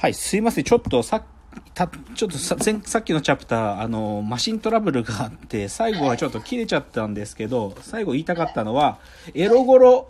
[0.00, 0.64] はい、すいません。
[0.64, 1.24] ちょっとさ
[1.74, 8.98] たちょっとささっきのチャプター、あの、マシントラブルがあって、最後はちょっと切れちゃったんですけど、最後言いたかったのは、
[9.34, 10.08] エロゴロ、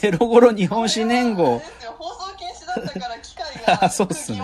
[0.00, 1.58] エロゴロ日本史年号、
[1.98, 4.38] 放送禁止だったから機械がそうっすね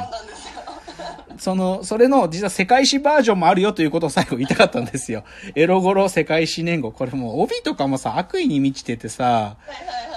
[1.42, 5.24] その、それの、実は世界史バージョンもあるよということを最後言いたかったんですよ。
[5.56, 6.92] エロゴロ世界史年号。
[6.92, 9.56] これもう帯とかもさ、悪意に満ちててさ、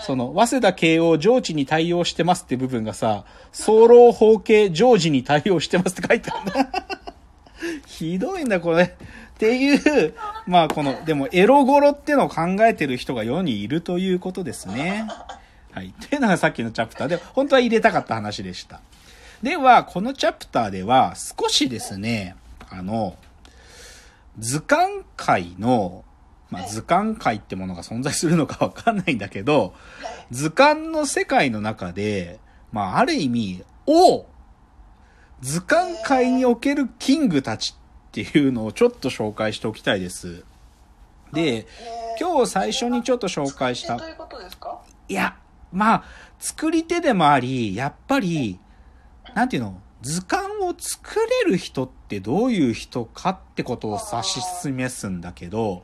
[0.05, 6.70] その、早稲田慶応上智に対応してますって部分がさ、早漏法系上智に対応してますって書いてあるんだ。
[7.88, 8.84] ひどいんだ、これ。
[8.84, 8.88] っ
[9.39, 10.14] ていう、
[10.45, 15.08] まあこの、でもエロゴロってのを考えてる人が世にいるということですね。
[15.72, 15.92] はい。
[16.08, 18.80] というのがさっきのチャプターで、本当は入れたかった話でした。
[19.41, 22.35] では、このチャプターでは少しですね、
[22.70, 23.17] あの、
[24.39, 26.03] 図鑑界の、
[26.49, 29.73] まあ、図鑑界ってものが存在するのかわかんないんだけど、
[30.31, 32.39] 図鑑の世界の中で、
[32.71, 34.25] まあ、ある意味、王
[35.41, 40.44] 図鑑界におけるキングたちっていうのをちょっと紹介しておきたいです。
[41.33, 45.36] で、えー今日最初にちょっと紹介したどういうことですかいや、
[45.72, 46.03] まあ、
[46.39, 48.59] 作り手でもあり、やっぱり、
[49.34, 55.84] なんていうの、図鑑を作れる人ってどういう人かってことを指し示すんだけど、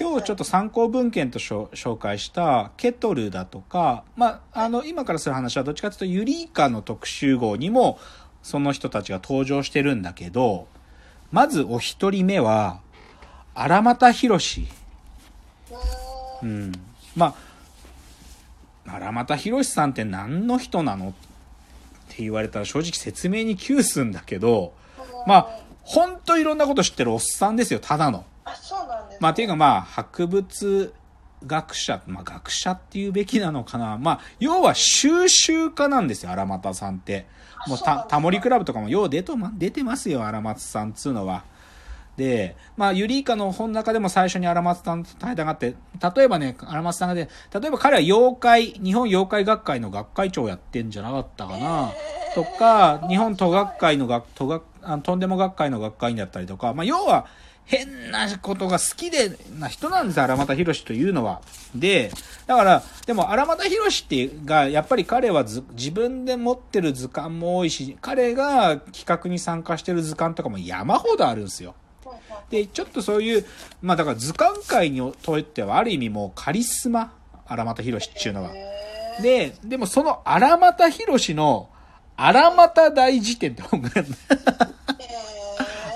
[0.00, 7.98] 今日ちょっと参考文献と紹介したケトルだとか、まあ、あの、今からする話はどっちかというとユリイカの特集号にも
[8.42, 10.66] その人たちが登場してるんだけど、
[11.30, 12.80] まずお一人目は、
[13.54, 14.66] 荒俣博士。
[15.70, 16.46] うー。
[16.46, 16.72] んうん。
[17.14, 17.34] ま
[18.86, 21.10] あ、荒俣博さんって何の人なの？
[21.10, 21.12] っ
[22.14, 24.74] て言われたら正直説明に窮すんだけど、
[25.26, 25.48] まあ、
[25.82, 28.24] ほんといろんなこと知ってるおっさんですよ、ただの。
[28.44, 30.94] あそうなんですまあ、っていうかまあ、博物
[31.46, 33.98] 学者、まあ、学者っていうべきなのかな。
[33.98, 37.26] まあ、要は収集家なんですよ、荒俣さんって。
[37.66, 41.44] もうた、タモリクラブとかもよう出と、ま、出てますよ、荒松さんっつうのは。
[42.16, 45.74] で、まあ、ユリイカの本の中でも最初に荒松さんと対談があって、
[46.16, 51.90] 例えばね、荒松さんがね、例えば彼は妖怪、日本妖怪学会の学会長やってんじゃなかったかな。
[52.34, 57.26] とか、日本都学会の学、都学、あとんでも学会の学会員だったりとか、まあ、要は、
[57.64, 61.40] 変なことが好きでな人なんです、荒俣博士というのは。
[61.74, 62.10] で、
[62.46, 71.74] だから、でも荒俣博士っていうが、やっぱり彼は自分で持ってる図鑑も多いし、彼が企画に参加してる図鑑とかも山ほどあるんですよ。
[72.50, 73.46] で、ちょっとそういう、
[73.80, 77.12] まあだから図鑑界にとってはある意味もうカリスマ、
[77.46, 78.50] 荒俣博士っていうのは。
[78.54, 81.68] へで、でもその荒俣博士の
[82.16, 84.16] 荒俣大辞典って本があるん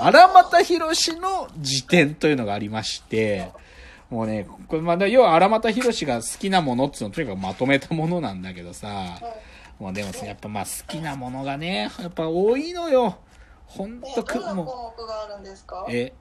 [0.00, 3.50] 荒俣博士の辞典というのがありまして、
[4.10, 9.18] もうね、これまだ要は荒俣博士が好きなものっていうのをとにかくまとめたものなんだけどさ、
[9.78, 13.18] もうでもやっぱまあ好きなものがね、やっぱ多いのよ。
[13.66, 14.94] ほんえとく、も
[15.88, 16.12] う、え、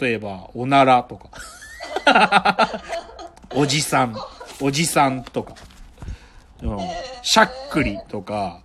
[0.00, 1.30] 例えば、おならとか。
[3.54, 4.16] おじさん、
[4.60, 5.54] おじさんとか。
[6.62, 6.78] うん、
[7.22, 8.60] しゃっくりとか、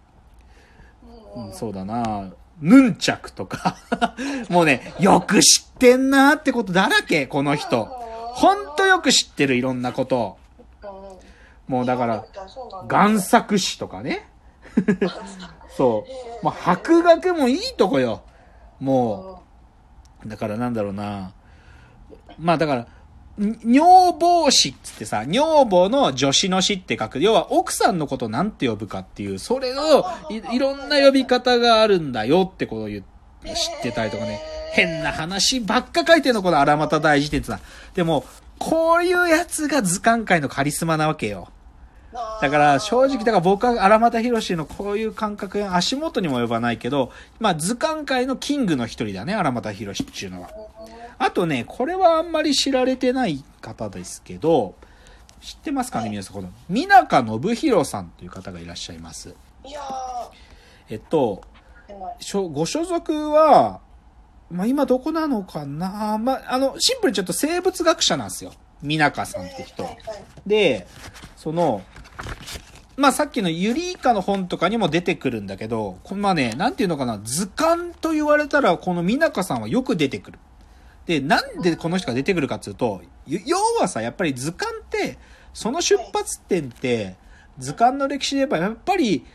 [1.36, 3.76] うんうんそうだなヌンチャクとか。
[4.50, 7.86] もうね、よく知ってんなってことだらけ、この人。
[7.86, 10.38] ほんとよく知ってる、いろんなこと。
[10.84, 11.04] うん
[11.68, 12.26] もうだから、
[12.88, 14.28] 贋作師とかね。
[15.78, 16.06] そ
[16.42, 16.46] う。
[16.46, 18.24] まあ、博学もいいとこよ。
[18.80, 19.44] も
[20.26, 21.34] う、だからなんだろうな。
[22.40, 22.88] まあだから、
[23.38, 27.20] に女房詞っつってさ、女房の助詞の詞って書く。
[27.20, 33.04] 要は奥さんのことなんて呼ぶかっていう、それをいろんな呼び方があるんだよってことを言っ
[33.52, 34.40] 知ってたりとかね。
[34.72, 37.60] 変な話ばっか書いてんの、この荒俣大辞典ってさ。
[37.94, 38.26] でも、
[38.58, 41.50] こういうやつが図鑑界のカリスマなわけよ。
[42.42, 50.50] だから正直、だから僕は荒俣博士のこういう感覚、足元にも及ばないけど、まあ図鑑界のキングの一人だね、荒俣博士っていうのは。
[51.18, 54.76] あとね、これはあんまり知られてない方ですけど、
[55.42, 56.36] 知ってますかね、皆さん。
[56.36, 59.36] この、三中信弘さんという方がいらっしゃいます。
[59.66, 59.82] いや
[60.90, 61.42] えっと、
[62.52, 63.82] ご所属は、
[64.52, 66.18] まあ今どこなのかな？
[66.18, 68.54] まあ、あの、シンプルにちょっと生物学者なんですよ。
[68.82, 69.90] 三中さんって人。
[70.46, 70.88] で、
[71.38, 71.82] その、
[72.96, 80.40] まあさっきのユリイカの本とかにも出てくるんだけど、こまあね、なんていうのかな、図鑑と言われたら、この美中さんはよく出てくる。
[81.06, 85.18] で、なんでこの人が出てくるかっていうと、ゆ要はさ、やっぱり図鑑って、
[85.54, 87.16] その出発点って、
[87.58, 89.26] 図鑑の歴史で言えば、やっぱり、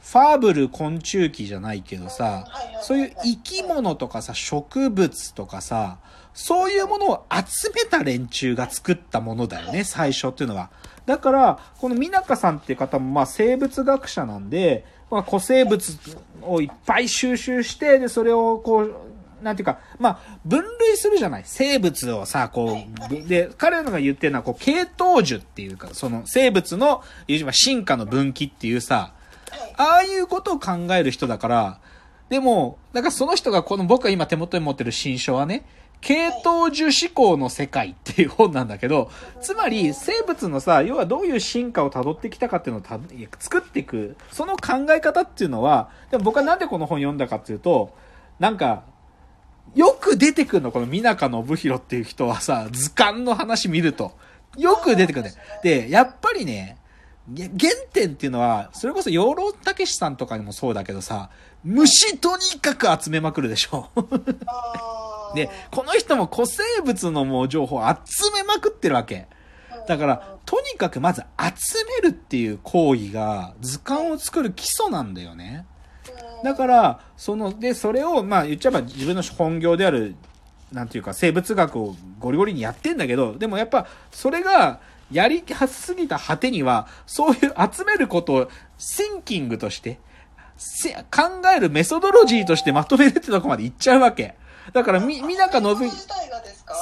[0.00, 2.46] ファーブル昆虫記じゃないけどさ、
[2.82, 5.98] そういう生き物とかさ、植物とかさ、
[6.40, 10.70] そういうものを集めた連中が作ったものだよね、最初っていうのは。
[11.04, 15.98] だから、この美中さんっていう方も、まあ、生物学者なんで、まあ、古生物
[16.42, 18.94] をいっぱい収集して、で、それをこう、
[19.42, 27.02] なんていうか、まあ、分類するじゃない生物をさ、こう、で、彼らが言ってるのは、こう、系統樹っていうか、その生物の、
[27.50, 29.12] 進化の分岐っていうさ、
[29.76, 31.80] ああいうことを考える人だから、
[32.28, 35.64] でも、だかその人がこの僕が今手元に持ってる新書はね、
[36.00, 39.10] 系統樹思考の世界っていう本なんだけど、
[39.40, 42.98] つまり生物のさ、要はどういう進化を辿ってきたかっていうのをた
[43.38, 47.94] 作っていく、その考え方っていうのは、でも僕はなんでこの本読んだかっていうと、
[48.38, 48.84] なんか、
[49.74, 54.12] よく出てくるの、この水中信弘っていう人はさ、図鑑の話見ると。
[54.56, 55.34] よく出てくるね。
[55.62, 56.78] で、やっぱりね、
[57.36, 61.30] 原点っていうのは、それこそ養老たけしさんとかにもそうだけどさ、
[61.62, 63.88] 虫とにかく集めまくるでしょ。
[65.34, 69.26] で、この人も古生物のもう情報を集めまくってるわけ。
[69.86, 75.66] だから、とにかくまず集めるっていう行為が図鑑を作る基礎なんだよね。
[76.44, 80.14] だから、その、で、それを、まあ言っちゃえば自分の本業である、
[80.72, 84.80] なんていうか生物学をゴリゴリにやってんだけど、でもやっぱ、それが、
[85.10, 87.38] やりすぎた果てには、そういう
[87.72, 89.98] 集めることを、シンキングとして、
[91.10, 94.34] 考えるメソドロジーとしてまとめるってとこまでいっちゃうわけ。
[94.72, 95.86] だから、み、みなかのぶ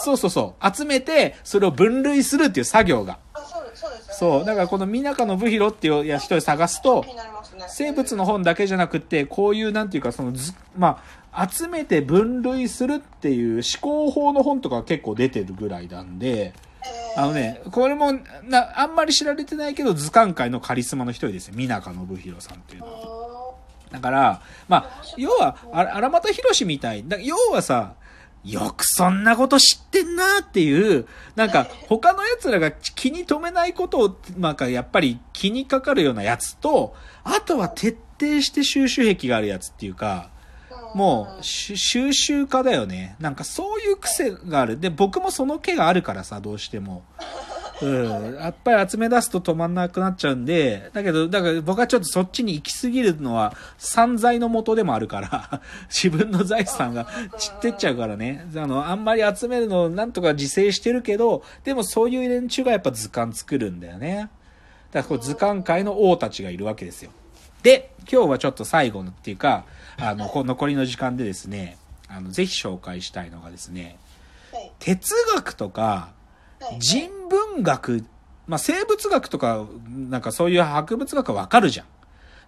[0.04, 0.76] そうそうそう。
[0.76, 3.18] 集めて、それを分類するっていう作業が。
[3.34, 3.40] あ
[4.10, 4.44] そう。
[4.44, 7.04] だからこの水中信弘っていうや人を探すと
[7.68, 11.02] 生物の本だけじゃなくて、こういうなんていうか、そのず、ま
[11.32, 16.66] あ、集めて分類するっていう思考法の本とか結構出てるぐらいなんで、えー
[17.16, 18.12] あのね、これも、
[18.44, 21.54] な、あんまり知られてないけど、図鑑界のカリスマの一人ですよ。
[21.56, 23.15] 水中信弘さんっていうのは。
[23.90, 27.06] だから、まあ、要は、荒俣博みたい。
[27.06, 27.94] だ要はさ、
[28.44, 36.94] よくそんなこと知ってんなっていう、なんか、他の奴らが気に留めないことを、なんか、やっぱり気にかかるようなやつと、
[37.24, 40.30] あとは徹底して収集癖があるやつっていうか、
[40.94, 43.16] もう、収集家だよね。
[43.18, 44.78] なんかそういう癖がある。
[44.78, 47.02] で、僕もその毛があるからさ、どうしても。
[47.82, 48.34] うん。
[48.36, 57.06] やっぱり集め出すと止まんなくなっちゃうんで、だけど、だから僕はちょっとそっちに行き過ぎるのは散財の元でもあるから、 自分の財産が
[57.38, 58.46] 散ってっちゃうからね。
[58.56, 64.30] あの、あんまり集めるのをなんとか自制してるけど、でもそういう連中がやっぱ図鑑作るんだよね。
[64.92, 67.10] だからこう図鑑界の王たちがいるわけですよ。
[67.62, 69.64] で、今日はちょっと最後のっていうか、
[69.98, 71.76] あの、残りの時間でですね、
[72.08, 73.98] あの、ぜひ紹介したいのがですね、
[74.52, 76.15] はい哲学とかはい
[76.78, 78.04] 人文学、
[78.46, 81.86] まあ、生物学とか、なんかそういう博物学はわかるじゃん。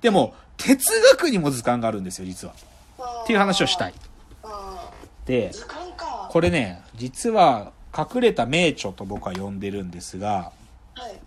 [0.00, 2.54] でも、哲学にも図鑑があるんですよ、実は。
[3.24, 3.94] っていう話をしたい。
[4.42, 4.90] あ
[5.26, 5.52] で
[6.30, 10.52] これね、実は隠れた名著と僕は呼んでるんですが、
[10.94, 11.20] はい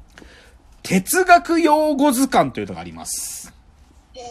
[0.83, 3.53] 哲学用語図鑑というのがあります。
[4.15, 4.21] えー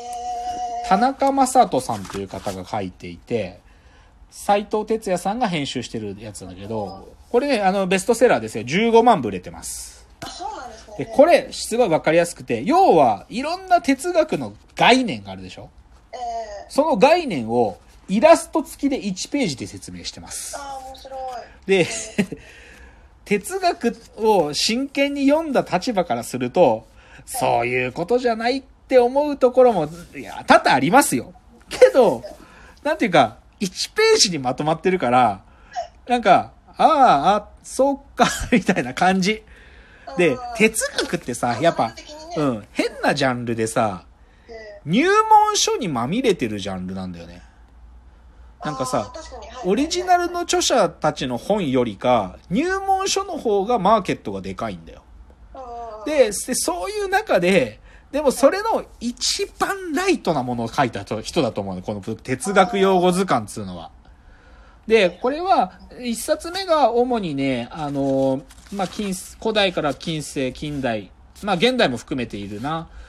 [0.91, 3.61] 田中正人さんという方が書いていて、
[4.31, 8.65] 斎藤哲也さんが編集してるやつなんだけど、これね、あの、ベストセラーですよ。
[8.65, 10.07] 15万部売れてます。
[10.23, 15.69] あそうなんでこれ、すごいわかりやすくて、要は、いろんな哲学の概念があるでしょ？
[16.13, 17.79] えーその概念を、
[18.09, 20.57] イラスト付きで1ページで説明してます。
[20.57, 21.17] あー面白い
[21.67, 21.87] で、
[23.25, 26.87] 哲学を真剣に読んだ立場からすると、
[27.27, 31.33] そういうことじゃないって思うところも、いや、多々ありますよ。
[31.69, 32.23] けど、
[32.83, 35.43] なんていうか、1ページにまとまってるから、
[36.09, 39.45] なんか、ああ、あ、そうか、 みたいな感じ。
[40.17, 41.95] で哲学ってさ、やっぱ、
[42.37, 44.05] うん、変なジャンルでさ、
[44.49, 47.43] え入門書にまみれてるジャンルなんだよね。
[48.61, 49.13] ーなんかさ
[49.65, 55.03] オリジナルの著者たちの本よりか、入門書の方がマーケットがでかいんだよ。
[56.07, 57.80] でそういう中で、
[58.13, 63.91] でもそれの一番ライトなものを書いた人だと思うの、この哲学用語図鑑っつうのは。
[64.87, 71.13] で、これは、一冊目が主にね、あの、まあ、近、古代から近世、近代、
[71.43, 72.89] まあ、現代も含めているな。
[72.95, 73.01] うん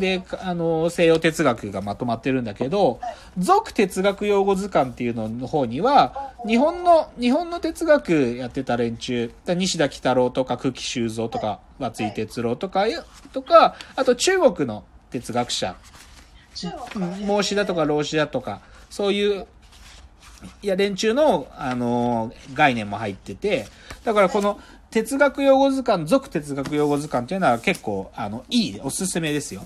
[0.00, 3.00] で、あの、西洋哲学がまとまってるんだけど、
[3.38, 12.86] 俗哲学用語図鑑っていうのの方には、日本の、日本の哲学やってた連中、だ西田喜太郎とか久喜修造とか、松井哲郎とか、
[13.32, 15.76] とか、あと中国の哲学者、
[17.24, 19.46] 孟子だとか老子だとか、そういう、
[20.62, 23.66] いや、連中の、あのー概念も入ってて、
[24.04, 29.64] だからこの哲学用語図鑑、俗哲学用語図鑑っていうのは結構、あの、いい、おすすめですよ。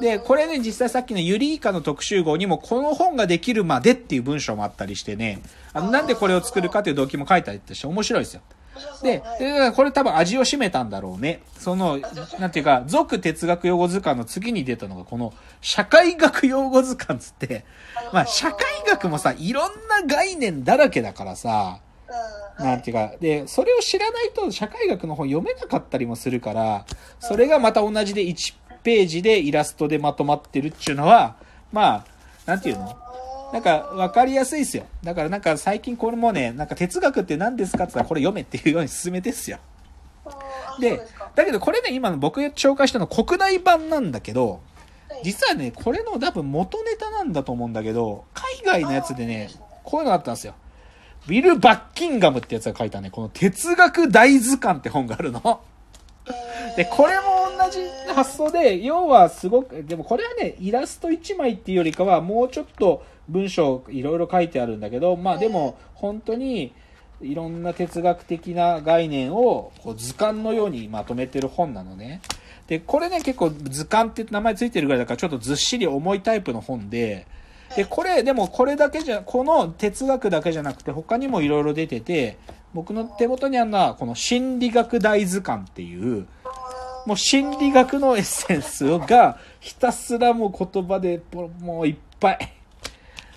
[0.00, 5.40] で、これね、実際さっきのユリイカの特集号にも、この本ができるまでっていう文章もあったりしてね、
[5.72, 8.42] あの、なんでこれを作るかっていう動機も書いてあったりして面白いですよ。
[9.02, 9.22] で、
[9.76, 11.42] これ多分味を占めたんだろうね。
[11.58, 12.00] その、
[12.38, 17.64] なんていうか、俗哲学用語図鑑の次に出たのが、この、社会学用語図鑑つって、
[18.12, 21.80] まあ、社会学もさ、いろんな概念だらけだからさ、
[22.58, 22.64] うん。
[22.64, 26.84] なんていうか、で、それを知らないと社会学の本読めなかったりもするから、
[27.20, 31.36] それがまた同じで1ページでイラストでまとまってるっていうのは、
[31.72, 32.04] まあ、
[32.46, 32.96] なんていうの？
[33.52, 34.84] なんか、わかりやすいですよ。
[35.02, 39.58] だからなんか最近これもね、なんか哲学って何ですかって言ったらこれ読めっていうように進めてっすよ。
[40.80, 41.00] で
[41.34, 44.60] だけどこれね、今の僕が紹介したの国内版なんだけど、
[45.08, 49.48] はい実はね、これの多分元ネタなんだと思うんだけど、海外のやつでね、
[49.84, 50.54] こういうのがあったんですよ。
[51.26, 55.60] ウィル・バッキンガムってやつが書いたね、この哲学大図鑑って本があるの。
[56.76, 57.33] で、これも同
[57.70, 57.80] じ
[58.14, 66.72] 発想で、要はすごく、でもこれはね、イラスト1枚っていうよりかは、もうちょっと文章いろいろ書いてあるんだけど、まあでも、本当に、
[67.20, 72.20] いろんな哲学的な概念をこう図鑑のようにまとめてる本なのね。
[72.66, 77.26] で、これね、結構図鑑って名前ついてるぐらいだから、ちょっとずっしり重いタイプの本で、
[77.76, 82.38] で、これ、でもこれだけじゃ、この哲学だけじゃなくて、他にもいろいろ出てて、
[82.72, 86.26] 僕の手元にあるのは、この心理学大図鑑っていう、
[87.06, 91.20] もう心理学のエッセンスがひたすらもう言葉で
[91.60, 92.38] もういっぱい。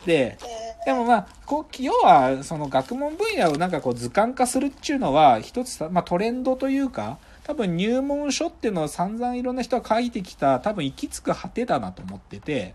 [0.06, 0.38] で、
[0.86, 12.74] でもまあ、こう、要は、その学問分野をなんかこう図鑑化するっていうのは、一つ、まあトレンドというか、多分入門書っていうのを散々いろんな人が書いてきた、多分行き着く果てだなと思ってて、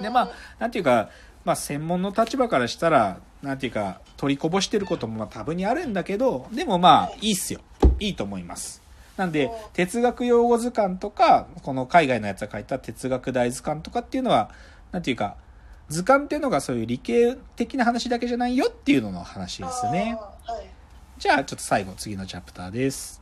[0.00, 1.10] でまあなんていうか、
[1.44, 7.60] まあ専門の立場からしたら、なんていうか、取りこぼしてることもまあ多分にあるんだけど、でもまあ、いいっすよ。
[7.98, 8.82] いいと思います。
[9.20, 14.50] なんで、哲学用語図鑑とか、この海外のやつが書いた哲学大図鑑とかっていうのは、
[14.92, 15.36] なんていうか、
[15.90, 20.18] 図鑑っていうのがそういう理系的な話だけじゃないよっていうのの話ですね。
[20.46, 20.66] はい
[21.18, 23.19] じゃあちょっと最後、次のチャプターです。